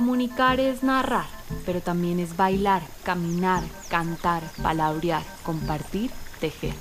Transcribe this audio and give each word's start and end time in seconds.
Comunicar 0.00 0.60
es 0.60 0.82
narrar, 0.82 1.26
pero 1.66 1.82
también 1.82 2.20
es 2.20 2.34
bailar, 2.34 2.80
caminar, 3.02 3.62
cantar, 3.90 4.42
palabrear, 4.62 5.22
compartir, 5.42 6.10
tejer. 6.40 6.72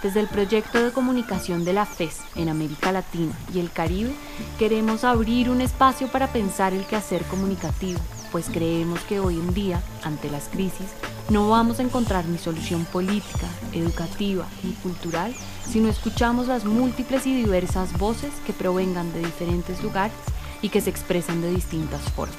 Desde 0.00 0.20
el 0.20 0.28
proyecto 0.28 0.80
de 0.80 0.92
comunicación 0.92 1.64
de 1.64 1.72
la 1.72 1.86
FES 1.86 2.20
en 2.36 2.48
América 2.48 2.92
Latina 2.92 3.32
y 3.52 3.58
el 3.58 3.72
Caribe, 3.72 4.14
queremos 4.60 5.02
abrir 5.02 5.50
un 5.50 5.60
espacio 5.60 6.06
para 6.06 6.28
pensar 6.28 6.72
el 6.72 6.86
quehacer 6.86 7.24
comunicativo, 7.24 7.98
pues 8.30 8.46
creemos 8.48 9.00
que 9.00 9.18
hoy 9.18 9.40
en 9.40 9.52
día, 9.54 9.82
ante 10.04 10.30
las 10.30 10.44
crisis, 10.44 10.86
no 11.30 11.48
vamos 11.48 11.80
a 11.80 11.82
encontrar 11.82 12.26
ni 12.26 12.38
solución 12.38 12.84
política, 12.84 13.48
educativa 13.72 14.46
ni 14.62 14.70
cultural 14.74 15.34
si 15.68 15.80
no 15.80 15.88
escuchamos 15.88 16.46
las 16.46 16.64
múltiples 16.64 17.26
y 17.26 17.34
diversas 17.34 17.98
voces 17.98 18.30
que 18.46 18.52
provengan 18.52 19.12
de 19.12 19.18
diferentes 19.18 19.82
lugares 19.82 20.14
y 20.62 20.68
que 20.70 20.80
se 20.80 20.90
expresan 20.90 21.42
de 21.42 21.50
distintas 21.50 22.00
formas. 22.12 22.36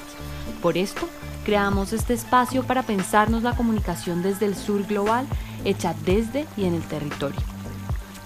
Por 0.60 0.76
esto, 0.76 1.08
creamos 1.44 1.92
este 1.92 2.14
espacio 2.14 2.64
para 2.64 2.82
pensarnos 2.82 3.42
la 3.42 3.54
comunicación 3.54 4.22
desde 4.22 4.46
el 4.46 4.56
sur 4.56 4.84
global, 4.84 5.26
hecha 5.64 5.94
desde 6.04 6.46
y 6.56 6.64
en 6.64 6.74
el 6.74 6.82
territorio. 6.82 7.38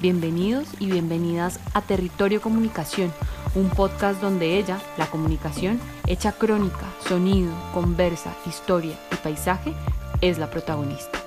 Bienvenidos 0.01 0.69
y 0.79 0.87
bienvenidas 0.87 1.59
a 1.75 1.83
Territorio 1.83 2.41
Comunicación, 2.41 3.13
un 3.57 3.69
podcast 3.69 4.21
donde 4.21 4.57
ella, 4.57 4.79
la 4.97 5.07
comunicación, 5.07 5.81
hecha 6.07 6.31
crónica, 6.31 6.87
sonido, 7.07 7.53
conversa, 7.75 8.33
historia 8.47 8.97
y 9.13 9.17
paisaje, 9.17 9.75
es 10.21 10.39
la 10.39 10.49
protagonista. 10.49 11.19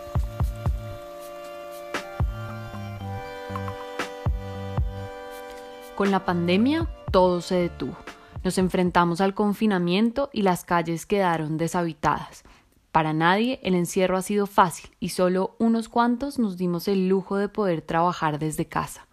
Con 5.96 6.10
la 6.10 6.24
pandemia, 6.24 6.88
todo 7.12 7.42
se 7.42 7.56
detuvo. 7.56 7.98
Nos 8.44 8.58
enfrentamos 8.58 9.22
al 9.22 9.34
confinamiento 9.34 10.30
y 10.34 10.42
las 10.42 10.64
calles 10.66 11.06
quedaron 11.06 11.58
deshabitadas. 11.58 12.44
Para 12.92 13.14
nadie 13.14 13.60
el 13.64 13.76
encierro 13.76 14.18
ha 14.18 14.22
sido 14.22 14.48
fácil 14.48 14.92
y 15.00 15.10
solo 15.10 15.56
unos 15.60 15.90
cuantos 15.90 16.40
nos 16.40 16.58
dimos 16.58 16.88
el 16.88 17.08
lujo 17.08 17.38
de 17.38 17.50
poder 17.50 17.82
trabajar 17.82 18.40
desde 18.40 18.66
casa. 18.66 19.08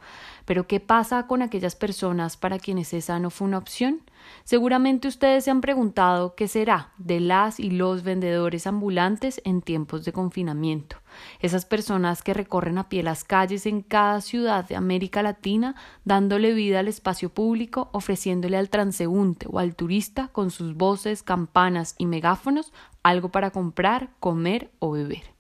Pero 0.49 0.67
¿qué 0.67 0.81
pasa 0.81 1.27
con 1.27 1.43
aquellas 1.43 1.77
personas 1.77 2.39
para 2.39 2.59
quienes 2.59 2.95
esa 2.95 3.19
no 3.19 3.29
fue 3.29 3.47
una 3.47 3.59
opción? 3.59 4.01
Seguramente 4.45 5.07
ustedes 5.07 5.45
se 5.45 5.51
han 5.51 5.61
preguntado 5.61 6.35
qué 6.37 6.49
será 6.49 6.95
de 6.97 7.21
las 7.21 7.61
y 7.61 7.69
los 7.69 8.03
vendedores 8.03 8.67
ambulantes 8.67 9.43
en 9.45 9.61
tiempos 9.61 10.07
de 10.07 10.15
confinamiento. 10.15 10.97
Esas 11.41 11.67
personas 11.67 12.23
que 12.23 12.33
recorren 12.33 12.79
a 12.79 12.89
pie 12.89 13.03
las 13.03 13.25
calles 13.25 13.67
en 13.67 13.83
cada 13.83 14.23
ciudad 14.23 14.67
de 14.67 14.77
América 14.77 15.23
Latina, 15.23 15.75
dándole 16.07 16.55
vida 16.55 16.79
al 16.79 16.89
espacio 16.89 17.29
público, 17.29 17.91
ofreciéndole 17.93 18.57
al 18.57 18.71
transeúnte 18.71 19.49
o 19.51 19.59
al 19.59 19.75
turista 19.75 20.29
con 20.29 20.51
sus 20.51 20.75
voces, 20.75 21.23
campanas 21.23 21.95
y 21.99 22.07
megáfonos 22.07 22.73
algo 23.03 23.29
para 23.29 23.51
comprar, 23.51 24.09
comer 24.19 24.71
o 24.79 24.93
beber. 24.93 25.38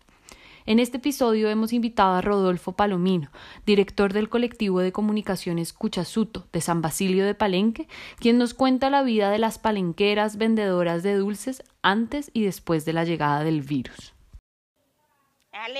En 0.68 0.78
este 0.80 0.98
episodio 0.98 1.48
hemos 1.48 1.72
invitado 1.72 2.16
a 2.16 2.20
Rodolfo 2.20 2.72
Palomino, 2.72 3.30
director 3.64 4.12
del 4.12 4.28
colectivo 4.28 4.80
de 4.80 4.92
comunicaciones 4.92 5.72
Cuchasuto 5.72 6.46
de 6.52 6.60
San 6.60 6.82
Basilio 6.82 7.24
de 7.24 7.34
Palenque, 7.34 7.88
quien 8.18 8.36
nos 8.36 8.52
cuenta 8.52 8.90
la 8.90 9.02
vida 9.02 9.30
de 9.30 9.38
las 9.38 9.58
palenqueras 9.58 10.36
vendedoras 10.36 11.02
de 11.02 11.14
dulces 11.14 11.62
antes 11.80 12.30
y 12.34 12.44
después 12.44 12.84
de 12.84 12.92
la 12.92 13.04
llegada 13.04 13.44
del 13.44 13.62
virus. 13.62 14.12
¡Alegría! 15.52 15.78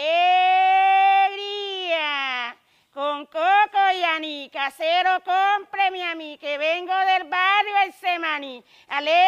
Con 2.90 3.26
Coco 3.26 3.92
y 3.94 4.02
Ani, 4.16 4.48
casero, 4.50 5.20
cómpreme 5.22 6.02
a 6.02 6.14
mí, 6.14 6.38
que 6.40 6.56
vengo 6.56 6.94
del 6.94 7.28
barrio 7.28 7.74
El 7.84 7.92
Semaní. 7.92 8.64
¡Alegría! 8.88 9.18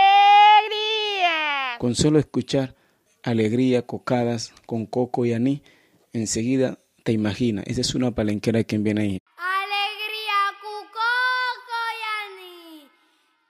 Con 1.78 1.94
solo 1.94 2.18
escuchar 2.18 2.79
alegría, 3.22 3.82
cocadas 3.82 4.52
con 4.66 4.86
coco 4.86 5.26
y 5.26 5.32
aní, 5.32 5.62
enseguida 6.12 6.78
te 7.04 7.12
imaginas, 7.12 7.64
esa 7.66 7.80
es 7.80 7.94
una 7.94 8.10
palenquera 8.10 8.64
quien 8.64 8.82
viene 8.82 9.00
ahí. 9.02 9.18
Alegría, 9.36 10.38
cucoco 10.60 11.80
y 11.96 12.02
aní, 12.20 12.88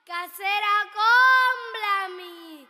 casera 0.05 0.75
con 0.95 1.53
blamí, 1.75 2.65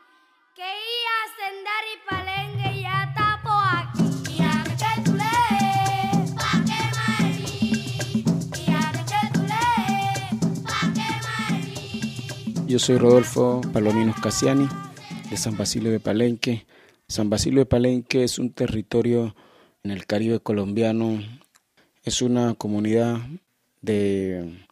que 0.55 0.61
ia 0.63 1.17
sendar 1.37 1.83
y 1.93 1.95
palengue 2.09 2.81
ya 2.81 3.13
tapo 3.15 3.53
aquí. 3.77 4.07
Y 4.33 4.41
a 4.41 4.63
que 4.63 4.75
que 4.79 5.11
y 8.59 8.71
a 8.71 8.91
que 8.91 9.03
que. 12.55 12.67
Yo 12.67 12.79
soy 12.79 12.97
Rodolfo 12.97 13.61
Palomino 13.73 14.15
Casiani, 14.21 14.67
de 15.29 15.37
San 15.37 15.57
Basilio 15.57 15.91
de 15.91 15.99
Palenque. 15.99 16.65
San 17.11 17.29
Basilio 17.29 17.59
de 17.59 17.65
Palenque 17.65 18.23
es 18.23 18.39
un 18.39 18.53
territorio 18.53 19.35
en 19.83 19.91
el 19.91 20.05
Caribe 20.05 20.39
colombiano, 20.39 21.19
es 22.05 22.21
una 22.21 22.53
comunidad 22.53 23.17
de 23.81 24.63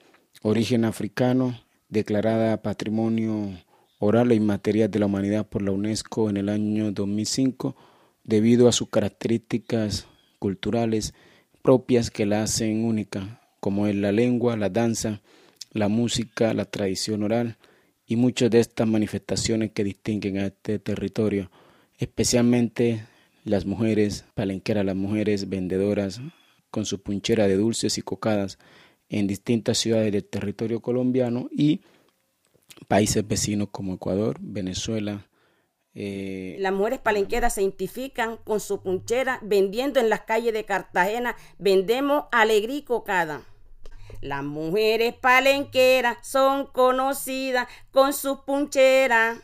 origen 0.41 0.85
africano 0.85 1.59
declarada 1.89 2.61
Patrimonio 2.61 3.59
Oral 3.99 4.31
e 4.31 4.35
Inmaterial 4.35 4.89
de 4.89 4.99
la 4.99 5.07
Humanidad 5.07 5.49
por 5.49 5.63
la 5.63 5.71
UNESCO 5.71 6.29
en 6.29 6.37
el 6.37 6.47
año 6.47 6.93
2005 6.93 7.75
debido 8.23 8.69
a 8.69 8.71
sus 8.71 8.87
características 8.87 10.07
culturales 10.39 11.13
propias 11.61 12.09
que 12.09 12.25
la 12.25 12.43
hacen 12.43 12.85
única, 12.85 13.41
como 13.59 13.85
es 13.85 13.97
la 13.97 14.13
lengua, 14.13 14.55
la 14.55 14.69
danza, 14.69 15.21
la 15.73 15.89
música, 15.89 16.53
la 16.53 16.63
tradición 16.63 17.21
oral 17.21 17.57
y 18.05 18.15
muchas 18.15 18.49
de 18.49 18.61
estas 18.61 18.87
manifestaciones 18.87 19.71
que 19.71 19.83
distinguen 19.83 20.37
a 20.37 20.45
este 20.45 20.79
territorio 20.79 21.51
especialmente 21.99 23.05
las 23.43 23.65
mujeres 23.65 24.25
palenqueras, 24.33 24.85
las 24.85 24.95
mujeres 24.95 25.49
vendedoras 25.49 26.21
con 26.71 26.85
su 26.85 27.01
punchera 27.01 27.47
de 27.47 27.57
dulces 27.57 27.97
y 27.97 28.01
cocadas 28.01 28.57
en 29.09 29.27
distintas 29.27 29.77
ciudades 29.77 30.11
del 30.11 30.23
territorio 30.23 30.81
colombiano 30.81 31.49
y 31.51 31.81
países 32.87 33.27
vecinos 33.27 33.69
como 33.71 33.95
Ecuador, 33.95 34.37
Venezuela. 34.39 35.25
Eh, 35.93 36.55
las 36.59 36.71
mujeres 36.71 36.99
palenqueras 36.99 37.55
se 37.55 37.63
identifican 37.63 38.37
con 38.37 38.59
su 38.59 38.81
punchera 38.81 39.39
vendiendo 39.41 39.99
en 39.99 40.09
las 40.09 40.21
calles 40.21 40.53
de 40.53 40.63
Cartagena, 40.63 41.35
vendemos 41.57 42.25
alegría 42.31 42.77
y 42.77 42.83
cocada. 42.83 43.43
Las 44.21 44.43
mujeres 44.43 45.15
palenqueras 45.15 46.17
son 46.25 46.67
conocidas 46.67 47.67
con 47.91 48.13
su 48.13 48.45
punchera 48.45 49.41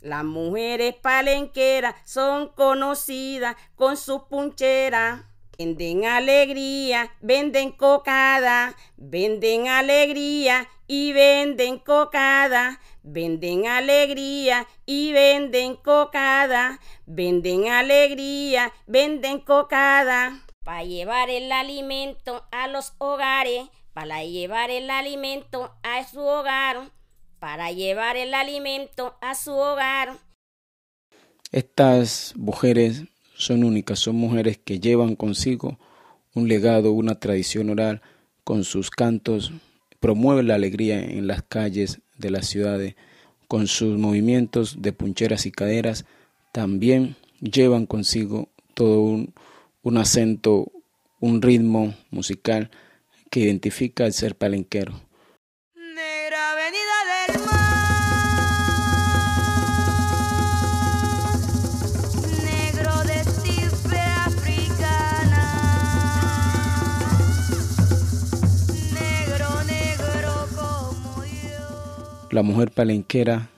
las 0.00 0.24
mujeres 0.24 0.94
palenqueras 0.94 1.96
son 2.04 2.48
conocidas 2.48 3.56
con 3.74 3.96
sus 3.96 4.22
puncheras. 4.22 5.24
Venden 5.58 6.04
alegría, 6.04 7.12
venden 7.20 7.72
cocada, 7.72 8.76
venden 8.96 9.66
alegría 9.66 10.68
y 10.86 11.12
venden 11.12 11.80
cocada. 11.80 12.80
Venden 13.02 13.66
alegría 13.66 14.68
y 14.86 15.12
venden 15.12 15.74
cocada. 15.74 16.78
Venden 17.06 17.68
alegría, 17.68 18.72
venden 18.86 19.40
cocada. 19.40 20.44
Para 20.62 20.84
llevar 20.84 21.28
el 21.28 21.50
alimento 21.50 22.46
a 22.52 22.68
los 22.68 22.92
hogares, 22.98 23.68
para 23.94 24.22
llevar 24.22 24.70
el 24.70 24.90
alimento 24.90 25.74
a 25.82 26.06
su 26.06 26.20
hogar 26.20 26.92
para 27.38 27.72
llevar 27.72 28.16
el 28.16 28.34
alimento 28.34 29.16
a 29.20 29.34
su 29.34 29.52
hogar. 29.52 30.16
Estas 31.52 32.34
mujeres 32.36 33.04
son 33.34 33.64
únicas, 33.64 33.98
son 33.98 34.16
mujeres 34.16 34.58
que 34.58 34.80
llevan 34.80 35.16
consigo 35.16 35.78
un 36.34 36.48
legado, 36.48 36.92
una 36.92 37.18
tradición 37.18 37.70
oral 37.70 38.02
con 38.44 38.64
sus 38.64 38.90
cantos, 38.90 39.52
promueven 40.00 40.48
la 40.48 40.54
alegría 40.54 41.00
en 41.00 41.26
las 41.26 41.42
calles 41.42 42.00
de 42.16 42.30
las 42.30 42.46
ciudades, 42.46 42.96
con 43.46 43.66
sus 43.66 43.98
movimientos 43.98 44.82
de 44.82 44.92
puncheras 44.92 45.46
y 45.46 45.52
caderas, 45.52 46.04
también 46.52 47.16
llevan 47.40 47.86
consigo 47.86 48.48
todo 48.74 49.00
un, 49.00 49.32
un 49.82 49.96
acento, 49.96 50.70
un 51.20 51.40
ritmo 51.40 51.94
musical 52.10 52.70
que 53.30 53.40
identifica 53.40 54.04
al 54.04 54.12
ser 54.12 54.36
palenquero. 54.36 55.07
La 72.38 72.44
mujer 72.44 72.70
palenquera 72.70 73.50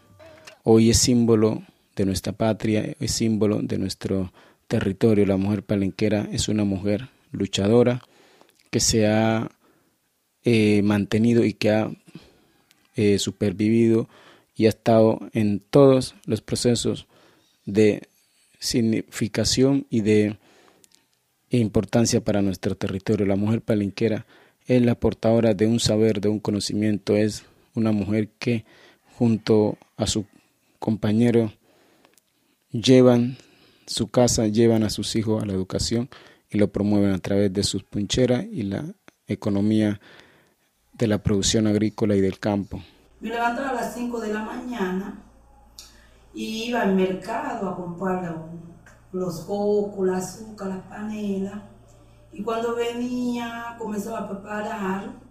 hoy 0.64 0.88
es 0.88 0.96
símbolo 0.96 1.62
de 1.96 2.06
nuestra 2.06 2.32
patria, 2.32 2.94
es 2.98 3.10
símbolo 3.10 3.60
de 3.60 3.76
nuestro 3.76 4.32
territorio. 4.68 5.26
La 5.26 5.36
mujer 5.36 5.62
palenquera 5.62 6.26
es 6.32 6.48
una 6.48 6.64
mujer 6.64 7.10
luchadora 7.30 8.00
que 8.70 8.80
se 8.80 9.06
ha 9.06 9.50
eh, 10.44 10.80
mantenido 10.82 11.44
y 11.44 11.52
que 11.52 11.72
ha 11.72 11.90
eh, 12.96 13.18
supervivido 13.18 14.08
y 14.56 14.64
ha 14.64 14.70
estado 14.70 15.28
en 15.34 15.60
todos 15.60 16.14
los 16.24 16.40
procesos 16.40 17.06
de 17.66 18.08
significación 18.60 19.84
y 19.90 20.00
de 20.00 20.38
importancia 21.50 22.24
para 22.24 22.40
nuestro 22.40 22.76
territorio. 22.76 23.26
La 23.26 23.36
mujer 23.36 23.60
palenquera 23.60 24.24
es 24.66 24.80
la 24.80 24.94
portadora 24.94 25.52
de 25.52 25.66
un 25.66 25.80
saber, 25.80 26.22
de 26.22 26.30
un 26.30 26.40
conocimiento, 26.40 27.14
es 27.14 27.44
una 27.74 27.92
mujer 27.92 28.30
que 28.38 28.64
junto 29.16 29.78
a 29.96 30.06
su 30.06 30.26
compañero 30.78 31.52
llevan 32.70 33.36
su 33.86 34.08
casa, 34.08 34.46
llevan 34.46 34.82
a 34.82 34.90
sus 34.90 35.16
hijos 35.16 35.42
a 35.42 35.46
la 35.46 35.52
educación 35.52 36.08
y 36.48 36.58
lo 36.58 36.72
promueven 36.72 37.12
a 37.12 37.18
través 37.18 37.52
de 37.52 37.62
sus 37.62 37.82
puncheras 37.82 38.44
y 38.44 38.62
la 38.62 38.84
economía 39.26 40.00
de 40.92 41.06
la 41.06 41.22
producción 41.22 41.66
agrícola 41.66 42.14
y 42.16 42.20
del 42.20 42.38
campo. 42.38 42.82
Me 43.20 43.30
levantaba 43.30 43.70
a 43.70 43.74
las 43.74 43.94
5 43.94 44.20
de 44.20 44.32
la 44.32 44.42
mañana 44.42 45.22
y 46.34 46.68
iba 46.68 46.82
al 46.82 46.94
mercado 46.94 47.68
a 47.68 47.76
comprar 47.76 48.36
los 49.12 49.40
cocos, 49.40 50.08
el 50.08 50.14
azúcar, 50.14 50.68
las 50.68 50.82
panelas. 50.86 51.62
Y 52.32 52.42
cuando 52.42 52.76
venía, 52.76 53.74
comenzaba 53.78 54.20
a 54.20 54.28
preparar 54.28 55.29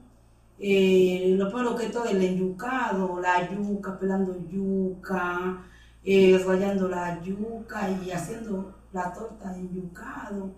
eh, 0.61 1.35
lo 1.37 1.47
primero 1.47 1.75
que 1.75 1.87
todo 1.87 2.05
el 2.05 2.21
enyucado, 2.21 3.21
la 3.21 3.49
yuca, 3.49 3.97
pelando 3.97 4.35
yuca, 4.49 5.65
eh, 6.03 6.43
rayando 6.45 6.89
la 6.89 7.21
yuca 7.23 7.89
y 7.89 8.11
haciendo 8.11 8.75
la 8.91 9.13
torta 9.13 9.53
de 9.53 9.69
yucado. 9.73 10.53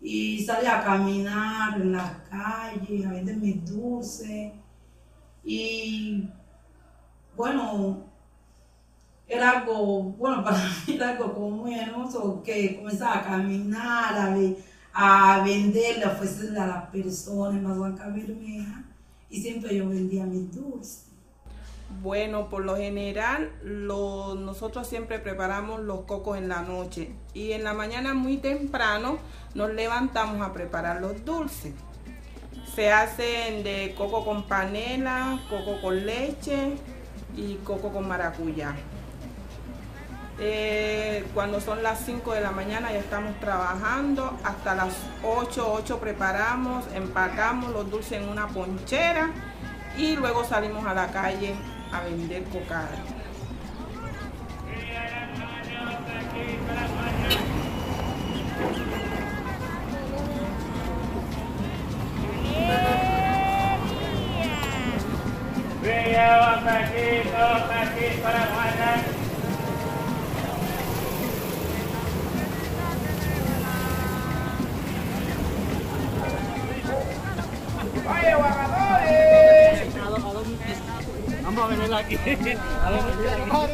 Y 0.00 0.44
salía 0.44 0.78
a 0.78 0.84
caminar 0.84 1.80
en 1.80 1.92
las 1.92 2.12
calles, 2.28 3.04
a 3.04 3.10
vender 3.10 3.36
mis 3.36 3.64
dulces. 3.64 4.52
Y 5.42 6.28
bueno, 7.36 8.04
era 9.26 9.58
algo, 9.58 10.02
bueno, 10.02 10.44
para 10.44 10.58
mí 10.58 10.94
era 10.94 11.10
algo 11.10 11.34
como 11.34 11.50
muy 11.50 11.74
hermoso 11.74 12.42
que 12.44 12.76
comenzaba 12.76 13.18
a 13.18 13.24
caminar, 13.24 14.14
a, 14.16 14.36
a 15.00 15.36
a 15.36 16.10
ofrecerle 16.10 16.58
a 16.58 16.66
las 16.66 16.86
personas 16.90 17.62
más 17.62 17.78
Huanca 17.78 18.08
Bermeja 18.08 18.82
y 19.30 19.40
siempre 19.40 19.76
yo 19.76 19.88
vendía 19.88 20.24
mis 20.26 20.52
dulces. 20.52 21.04
Bueno, 22.02 22.48
por 22.48 22.64
lo 22.64 22.76
general 22.76 23.52
nosotros 23.62 24.88
siempre 24.88 25.20
preparamos 25.20 25.80
los 25.80 26.00
cocos 26.00 26.36
en 26.36 26.48
la 26.48 26.62
noche 26.62 27.12
y 27.32 27.52
en 27.52 27.62
la 27.62 27.74
mañana 27.74 28.12
muy 28.12 28.38
temprano 28.38 29.18
nos 29.54 29.72
levantamos 29.72 30.44
a 30.44 30.52
preparar 30.52 31.00
los 31.00 31.24
dulces. 31.24 31.74
Se 32.74 32.90
hacen 32.90 33.62
de 33.62 33.94
coco 33.96 34.24
con 34.24 34.48
panela, 34.48 35.40
coco 35.48 35.80
con 35.80 36.06
leche 36.06 36.74
y 37.36 37.54
coco 37.64 37.92
con 37.92 38.08
maracuyá. 38.08 38.74
Eh, 40.40 41.26
cuando 41.34 41.60
son 41.60 41.82
las 41.82 41.98
5 42.04 42.32
de 42.32 42.40
la 42.40 42.52
mañana 42.52 42.92
ya 42.92 43.00
estamos 43.00 43.38
trabajando, 43.40 44.38
hasta 44.44 44.76
las 44.76 44.94
8, 45.24 45.72
8 45.72 45.98
preparamos, 45.98 46.84
empacamos 46.94 47.72
los 47.72 47.90
dulces 47.90 48.22
en 48.22 48.28
una 48.28 48.46
ponchera 48.46 49.30
y 49.96 50.14
luego 50.14 50.44
salimos 50.44 50.86
a 50.86 50.94
la 50.94 51.08
calle 51.08 51.56
a 51.92 52.02
vender 52.02 52.44
cocada. 52.44 52.88
A 81.90 82.90
ver, 82.90 83.68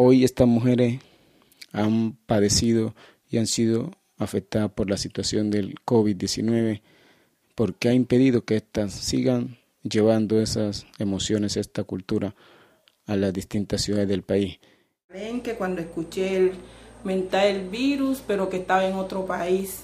Hoy 0.00 0.22
estas 0.22 0.46
mujeres 0.46 1.00
han 1.72 2.12
padecido 2.26 2.94
y 3.28 3.38
han 3.38 3.48
sido 3.48 3.90
afectadas 4.16 4.70
por 4.70 4.88
la 4.88 4.96
situación 4.96 5.50
del 5.50 5.74
COVID-19 5.84 6.82
porque 7.56 7.88
ha 7.88 7.94
impedido 7.94 8.44
que 8.44 8.54
éstas 8.54 8.92
sigan 8.92 9.58
llevando 9.82 10.40
esas 10.40 10.86
emociones, 11.00 11.56
esta 11.56 11.82
cultura 11.82 12.36
a 13.06 13.16
las 13.16 13.32
distintas 13.32 13.82
ciudades 13.82 14.06
del 14.06 14.22
país. 14.22 14.60
Ven 15.08 15.40
que 15.40 15.56
cuando 15.56 15.80
escuché 15.80 16.36
el 16.36 16.52
mental 17.02 17.48
el 17.48 17.68
virus, 17.68 18.22
pero 18.24 18.48
que 18.48 18.58
estaba 18.58 18.86
en 18.86 18.94
otro 18.94 19.26
país. 19.26 19.80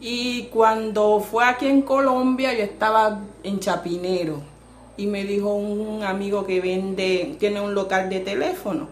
Y 0.00 0.44
cuando 0.44 1.20
fue 1.20 1.44
aquí 1.44 1.66
en 1.66 1.82
Colombia, 1.82 2.54
yo 2.54 2.64
estaba 2.64 3.22
en 3.42 3.60
Chapinero 3.60 4.55
y 4.96 5.06
me 5.06 5.24
dijo 5.24 5.54
un 5.54 6.02
amigo 6.02 6.46
que 6.46 6.60
vende, 6.60 7.36
tiene 7.38 7.60
un 7.60 7.74
local 7.74 8.08
de 8.08 8.20
teléfono. 8.20 8.88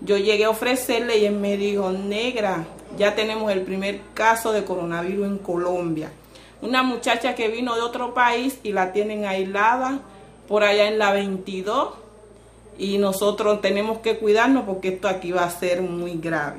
Yo 0.00 0.16
llegué 0.18 0.44
a 0.44 0.50
ofrecerle 0.50 1.18
y 1.18 1.26
él 1.26 1.34
me 1.34 1.56
dijo, 1.56 1.90
negra, 1.92 2.66
ya 2.98 3.14
tenemos 3.14 3.50
el 3.52 3.62
primer 3.62 4.00
caso 4.12 4.52
de 4.52 4.64
coronavirus 4.64 5.26
en 5.26 5.38
Colombia. 5.38 6.10
Una 6.62 6.82
muchacha 6.82 7.34
que 7.34 7.48
vino 7.48 7.74
de 7.74 7.82
otro 7.82 8.14
país 8.14 8.58
y 8.62 8.72
la 8.72 8.92
tienen 8.92 9.26
aislada 9.26 10.00
por 10.48 10.64
allá 10.64 10.88
en 10.88 10.98
la 10.98 11.12
22 11.12 11.90
y 12.78 12.98
nosotros 12.98 13.60
tenemos 13.60 13.98
que 13.98 14.18
cuidarnos 14.18 14.64
porque 14.64 14.88
esto 14.88 15.08
aquí 15.08 15.32
va 15.32 15.44
a 15.44 15.50
ser 15.50 15.82
muy 15.82 16.16
grave. 16.16 16.58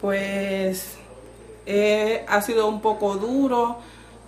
Pues 0.00 0.96
eh, 1.66 2.24
ha 2.28 2.40
sido 2.42 2.68
un 2.68 2.80
poco 2.80 3.16
duro 3.16 3.78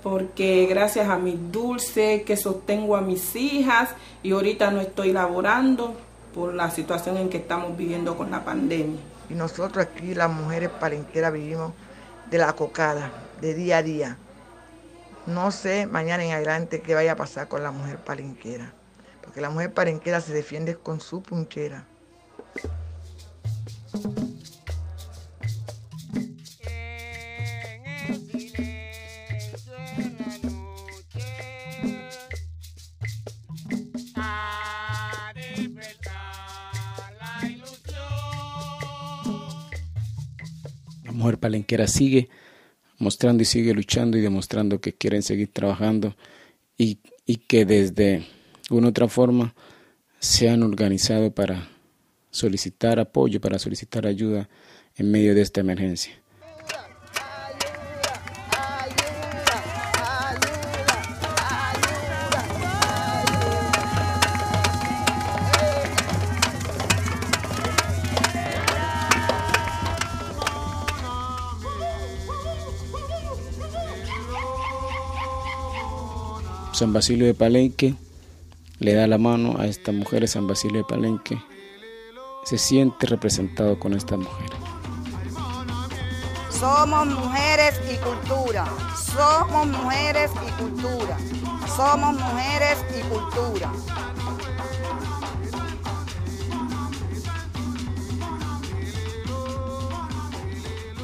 porque 0.03 0.67
gracias 0.69 1.09
a 1.09 1.17
mis 1.17 1.53
dulces 1.53 2.23
que 2.23 2.37
sostengo 2.37 2.97
a 2.97 3.01
mis 3.01 3.35
hijas 3.37 3.91
y 4.23 4.33
ahorita 4.33 4.71
no 4.71 4.81
estoy 4.81 5.13
laborando 5.13 5.95
por 6.35 6.55
la 6.55 6.71
situación 6.71 7.17
en 7.17 7.29
que 7.29 7.39
estamos 7.39 7.77
viviendo 7.77 8.17
con 8.17 8.31
la 8.31 8.45
pandemia. 8.45 9.01
Y 9.29 9.35
nosotros 9.35 9.87
aquí 9.87 10.15
las 10.15 10.31
mujeres 10.31 10.71
palenqueras 10.71 11.33
vivimos 11.33 11.73
de 12.31 12.39
la 12.39 12.53
cocada, 12.53 13.11
de 13.41 13.55
día 13.55 13.79
a 13.79 13.83
día. 13.83 14.17
No 15.27 15.51
sé 15.51 15.87
mañana 15.87 16.25
en 16.25 16.33
adelante 16.33 16.81
qué 16.81 16.95
vaya 16.95 17.13
a 17.13 17.17
pasar 17.17 17.49
con 17.49 17.63
la 17.63 17.71
mujer 17.71 17.99
palenquera, 17.99 18.73
porque 19.23 19.41
la 19.41 19.51
mujer 19.51 19.73
palenquera 19.73 20.21
se 20.21 20.33
defiende 20.33 20.77
con 20.77 21.01
su 21.01 21.23
punchera. 21.23 21.85
Palenquera 41.39 41.87
sigue 41.87 42.29
mostrando 42.99 43.43
y 43.43 43.47
sigue 43.47 43.73
luchando 43.75 44.19
y 44.19 44.21
demostrando 44.21 44.81
que 44.81 44.93
quieren 44.93 45.23
seguir 45.23 45.49
trabajando 45.53 46.17
y, 46.77 46.99
y 47.27 47.37
que 47.37 47.65
desde 47.65 48.27
una 48.71 48.89
otra 48.89 49.09
forma 49.09 49.55
se 50.19 50.51
han 50.51 50.63
organizado 50.63 51.35
para 51.35 51.69
solicitar 52.31 53.01
apoyo, 53.01 53.41
para 53.41 53.59
solicitar 53.59 54.07
ayuda 54.07 54.49
en 54.97 55.11
medio 55.11 55.35
de 55.35 55.43
esta 55.43 55.61
emergencia. 55.61 56.20
San 76.81 76.95
Basilio 76.95 77.27
de 77.27 77.35
Palenque 77.35 77.95
le 78.79 78.95
da 78.95 79.07
la 79.07 79.19
mano 79.19 79.57
a 79.59 79.67
esta 79.67 79.93
mujer 79.93 80.23
de 80.23 80.29
San 80.29 80.47
Basilio 80.47 80.79
de 80.79 80.85
Palenque. 80.85 81.39
Se 82.47 82.57
siente 82.57 83.07
representado 83.07 83.79
con 83.79 83.93
esta 83.93 84.17
mujer. 84.17 84.49
Somos 86.49 87.07
mujeres 87.07 87.79
y 87.85 87.97
cultura. 87.97 88.65
Somos 88.97 89.67
mujeres 89.67 90.31
y 90.49 90.63
cultura. 90.63 91.19
Somos 91.77 92.15
mujeres 92.15 92.79
y 92.97 93.03
cultura. 93.11 93.73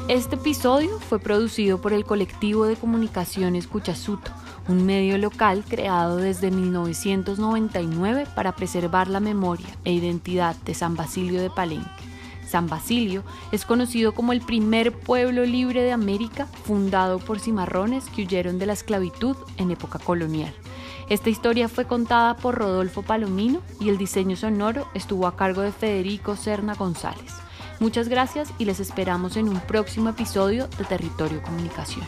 Este 0.07 0.37
episodio 0.37 0.99
fue 1.01 1.19
producido 1.19 1.79
por 1.79 1.93
el 1.93 2.03
colectivo 2.03 2.65
de 2.65 2.77
comunicaciones 2.77 3.67
Cuchasuto 3.67 4.36
un 4.67 4.85
medio 4.85 5.17
local 5.17 5.63
creado 5.67 6.17
desde 6.17 6.51
1999 6.51 8.27
para 8.35 8.55
preservar 8.55 9.07
la 9.07 9.19
memoria 9.19 9.67
e 9.85 9.93
identidad 9.93 10.55
de 10.57 10.73
San 10.73 10.95
Basilio 10.95 11.41
de 11.41 11.49
Palenque. 11.49 11.89
San 12.47 12.67
Basilio 12.67 13.23
es 13.51 13.65
conocido 13.65 14.13
como 14.13 14.31
el 14.31 14.41
primer 14.41 14.93
pueblo 14.93 15.45
libre 15.45 15.81
de 15.81 15.91
América 15.91 16.47
fundado 16.63 17.19
por 17.19 17.39
cimarrones 17.39 18.05
que 18.05 18.23
huyeron 18.23 18.57
de 18.57 18.65
la 18.65 18.73
esclavitud 18.73 19.35
en 19.57 19.71
época 19.71 19.99
colonial. 19.99 20.53
Esta 21.09 21.29
historia 21.29 21.69
fue 21.69 21.85
contada 21.85 22.35
por 22.35 22.55
Rodolfo 22.55 23.01
Palomino 23.01 23.61
y 23.79 23.89
el 23.89 23.97
diseño 23.97 24.35
sonoro 24.35 24.87
estuvo 24.93 25.27
a 25.27 25.35
cargo 25.35 25.61
de 25.61 25.71
Federico 25.71 26.35
Serna 26.35 26.75
González. 26.75 27.33
Muchas 27.79 28.09
gracias 28.09 28.51
y 28.57 28.65
les 28.65 28.79
esperamos 28.79 29.37
en 29.37 29.47
un 29.47 29.59
próximo 29.61 30.09
episodio 30.09 30.67
de 30.77 30.83
Territorio 30.83 31.41
Comunicación. 31.43 32.07